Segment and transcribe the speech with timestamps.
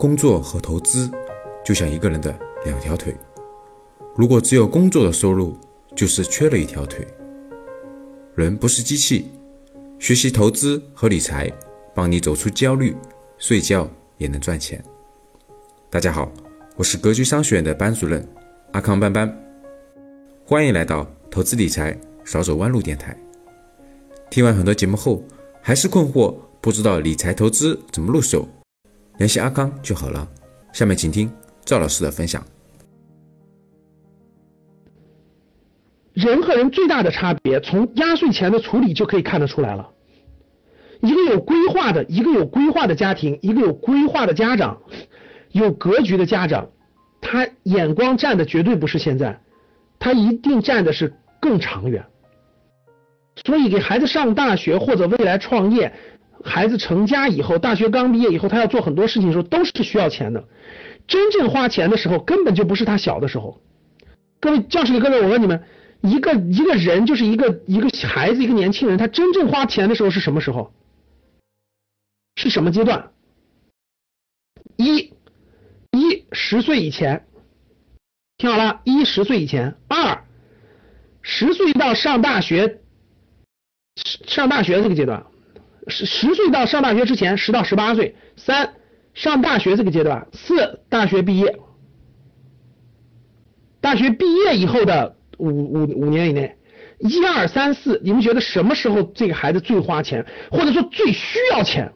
[0.00, 1.10] 工作和投资
[1.62, 2.34] 就像一个人的
[2.64, 3.14] 两条腿，
[4.16, 5.54] 如果只有工作的收入，
[5.94, 7.06] 就是缺了一条腿。
[8.34, 9.30] 人不是机器，
[9.98, 11.52] 学习投资和理财，
[11.94, 12.96] 帮你走出焦虑，
[13.36, 13.86] 睡觉
[14.16, 14.82] 也能赚钱。
[15.90, 16.32] 大家好，
[16.76, 18.26] 我是格局商学院的班主任
[18.72, 19.30] 阿康班班，
[20.46, 23.14] 欢迎来到投资理财少走弯路电台。
[24.30, 25.22] 听完很多节目后，
[25.60, 28.48] 还是困惑，不知道理财投资怎么入手？
[29.20, 30.26] 联系阿康就好了。
[30.72, 31.30] 下面请听
[31.62, 32.42] 赵老师的分享。
[36.14, 39.90] 人和人最大的差别，从压岁钱的处理就可以看得出来了。
[41.02, 44.78] 一个有规划的，一个有规划的家庭，一个有规划的家长，
[45.52, 46.70] 有格局的家长，
[47.20, 49.38] 他眼光站的绝对不是现在，
[49.98, 52.06] 他一定站的是更长远。
[53.44, 55.92] 所以，给孩子上大学或者未来创业。
[56.44, 60.48] 孩子成家以后，大学刚毕业以后，他要做很多事情的时候，都是需要钱的。
[61.06, 63.60] 真正花钱的时候，根本就不是他小的时候。
[64.40, 65.62] 各位教室里各位，我问你们，
[66.00, 70.72] 一个一个人就是一个一个孩子，一个年轻人，他真正花钱的时候是什么时候？
[72.36, 73.10] 是什么阶段？
[74.76, 75.12] 一，
[75.90, 77.26] 一十岁以前，
[78.38, 79.76] 听好了，一十岁以前。
[79.88, 80.24] 二，
[81.20, 82.80] 十岁到上大学，
[84.26, 85.26] 上大学这个阶段。
[85.86, 88.74] 十十岁到上大学之前，十到十八岁；三
[89.14, 91.58] 上大学这个阶段；四大学毕业，
[93.80, 96.56] 大学毕业以后的五五五年以内，
[96.98, 101.92] 一二三四，你们觉得什么时候这个孩子最花钱，或者说最需要钱？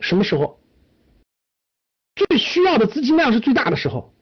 [0.00, 0.58] 什么时候？
[2.16, 4.12] 最需要的资金量是最大的时候？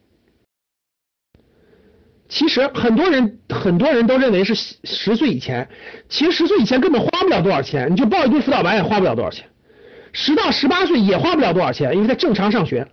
[2.28, 5.66] 其实很多人很多人都认为是十岁以前，
[6.08, 9.46] 其实十岁以前根本花不了多少钱，你就报一堆辅导班也花不了多少钱。
[10.12, 12.86] 十到十八岁也花不了多少钱，因为他正常上学，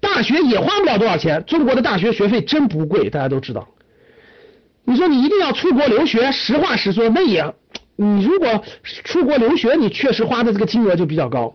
[0.00, 1.44] 大学也花不了多少钱。
[1.46, 3.68] 中国的大学学费真不贵，大家都知道。
[4.84, 7.44] 你说你一定要出国留学，实话实说，那也，
[7.96, 8.64] 你如果
[9.04, 11.54] 出国留学，你确实花的这个金额就比较高。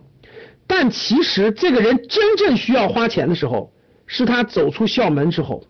[0.68, 3.72] 但其实这个人真正需要花钱的时候，
[4.06, 5.64] 是他走出校门之后。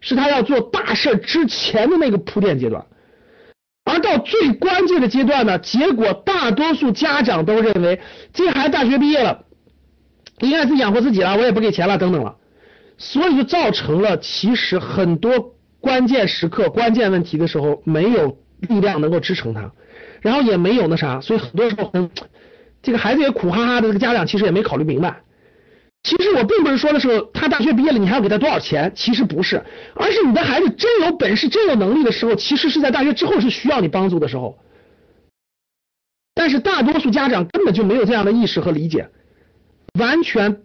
[0.00, 2.84] 是他要做大事之前的那个铺垫阶段，
[3.84, 8.00] 而到最关键的阶段呢，结果大多数家长都认为
[8.32, 9.44] 这孩子大学毕业了，
[10.40, 12.36] 应该自己养活自己了，我也不给钱了，等等了，
[12.98, 19.70] 所以就造成了其实很多关键时刻、关键问题的时候没有力量能够支撑他，
[20.20, 22.10] 然后也没有那啥，所以很多时候很
[22.82, 25.20] 这个孩子也苦哈哈的，这个家长其实也没考虑明白。
[26.10, 28.92] 其实我并不是说的是他大学毕业了，你还要给他多少钱？
[28.96, 29.62] 其实不是，
[29.94, 34.58] 而是你的孩子真有本事、真有能力的时候，其实是在大学之后是需要你帮助的时候。
[36.34, 39.08] 但是大多数家长根本就没有这样的意识和理解，
[40.00, 40.62] 完全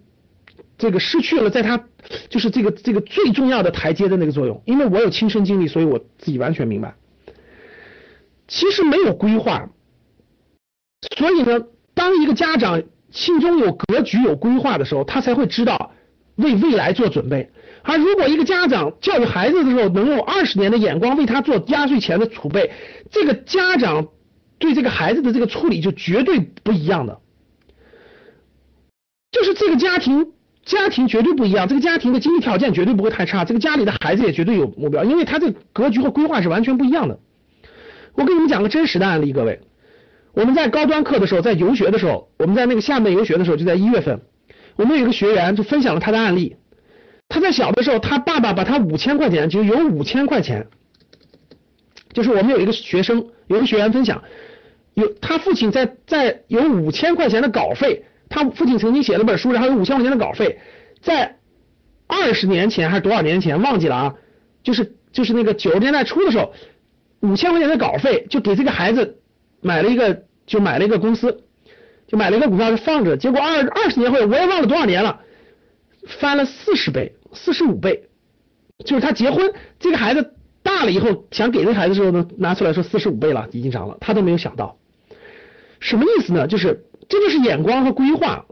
[0.78, 1.84] 这个失去了在他
[2.28, 4.60] 就是这个这个最重要的台阶的那个作用。
[4.66, 6.96] 因为我有亲身经历，所以我自己完全明白。
[8.48, 9.68] 其实没有规划，
[11.16, 11.60] 所以呢，
[11.94, 12.82] 当一个家长。
[13.16, 15.92] 心中有格局、有规划的时候，他才会知道
[16.36, 17.50] 为未来做准备。
[17.82, 22.70] 而如果一个家长教育孩子的时候能用二十年的眼光为他做压岁钱的储备，
[23.10, 24.08] 这个家长
[24.58, 27.20] 对这个孩子的这个处理就绝对不一样的。
[29.32, 30.32] 就是这个家庭，
[30.64, 37.18] 家庭绝对不一样，这个家庭的经济条件绝对不会太差，这个家里的孩子也绝对有目标，因为他这格局和规划是完全不一样的。
[38.14, 39.60] 我给你们讲个真实的案例，各位。
[40.36, 44.20] 我们在高端课的时候，在游学的时候，我们在那个厦门游学的时候，就在一月份，
[44.76, 46.56] 我们有一个学员就分享了他的案例。
[47.26, 50.66] 他在小的时候，他爸爸把他五千块钱，就有五千块钱，
[52.12, 54.22] 就是我们有一个学生，有一个学员分享，
[54.92, 60.58] 有他父亲在在有五千块钱的稿费，他父亲曾经写了本书，然后有五千块钱的稿费，
[61.00, 61.38] 在
[62.06, 64.14] 二十年前还是多少年前忘记了啊，
[64.62, 66.52] 就是就是那个九十年代初的时候，
[67.20, 69.18] 五千块钱的稿费就给这个孩子
[69.62, 70.25] 买了一个。
[70.46, 71.42] 就买了一个公司，
[72.06, 75.20] 就买了一个股票就放着，结果二二十年后我也忘了多少年了，
[76.20, 78.08] 翻了四十倍、四十五倍，
[78.84, 84.76] 就是他结婚，这个孩子大了以后想给这孩子的时候呢，拿出来说四十五倍了，已经涨了，他都没有想到，
[85.80, 86.46] 什么意思呢？
[86.46, 88.44] 就是这就是眼光和规划，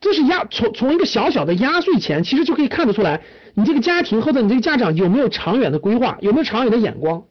[0.00, 3.20] 这是压从从一个小小的压岁钱，其实就可以看得出来，
[3.54, 7.24] 你这个家庭或者你这个家长有没有长远的规划，有没有长远的眼光。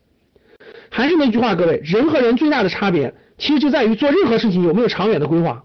[0.89, 3.13] 还是那句话，各位，人和人最大的差别。
[3.41, 5.63] 其实就在于做任何事情有没有长远的规划，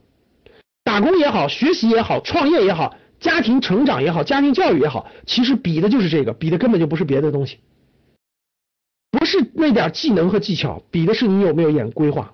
[0.83, 7.59] 打工也好，学习也好，创业也好，家庭成长也好，家庭教育也好，其实比的就是这个，比的根本就不是别的东西，
[9.11, 12.33] 不是那点技能和技巧，比的是你有没有眼规划。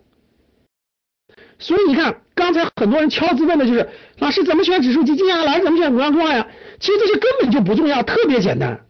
[1.58, 6.46] 所以你看，刚才很多人敲字问的就是老师怎么选指数基金啊，老师怎么选股票中啊呀？
[6.78, 8.86] 其实这些根本就不重要，特别简单。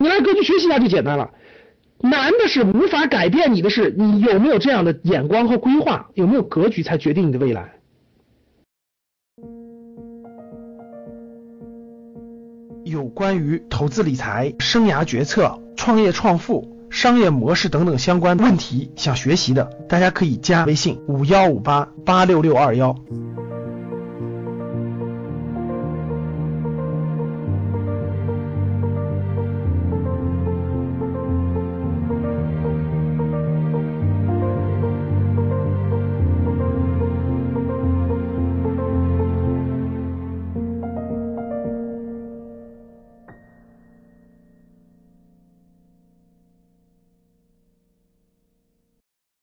[0.00, 1.30] 你来格局学习一下就简单了。
[2.00, 7.74] 难的是无法改变你的是你有没有这样的眼光和规划，有没有格局才决定你的未来。
[12.84, 22.96] 有关于投资理财、生涯决策、创业创富、商业模式等等相关问题想学习的，大家可以加微信五幺五八八六六二幺。